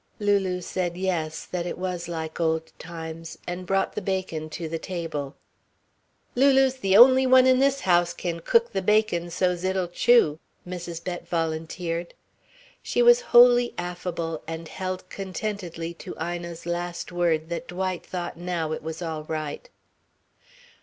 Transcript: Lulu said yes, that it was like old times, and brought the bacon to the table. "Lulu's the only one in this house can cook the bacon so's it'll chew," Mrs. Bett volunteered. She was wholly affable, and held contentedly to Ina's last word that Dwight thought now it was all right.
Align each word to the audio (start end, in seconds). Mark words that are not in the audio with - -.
Lulu 0.19 0.61
said 0.61 0.97
yes, 0.97 1.45
that 1.45 1.67
it 1.67 1.77
was 1.77 2.07
like 2.07 2.39
old 2.39 2.73
times, 2.79 3.37
and 3.45 3.67
brought 3.67 3.93
the 3.93 4.01
bacon 4.01 4.49
to 4.49 4.67
the 4.67 4.79
table. 4.79 5.35
"Lulu's 6.33 6.77
the 6.77 6.97
only 6.97 7.27
one 7.27 7.45
in 7.45 7.59
this 7.59 7.81
house 7.81 8.11
can 8.11 8.39
cook 8.39 8.71
the 8.73 8.81
bacon 8.81 9.29
so's 9.29 9.63
it'll 9.63 9.87
chew," 9.87 10.39
Mrs. 10.67 11.03
Bett 11.03 11.27
volunteered. 11.27 12.15
She 12.81 13.03
was 13.03 13.21
wholly 13.29 13.75
affable, 13.77 14.41
and 14.47 14.67
held 14.69 15.07
contentedly 15.09 15.93
to 15.93 16.15
Ina's 16.19 16.65
last 16.65 17.11
word 17.11 17.49
that 17.49 17.67
Dwight 17.67 18.03
thought 18.03 18.35
now 18.37 18.71
it 18.71 18.81
was 18.81 19.03
all 19.03 19.25
right. 19.25 19.69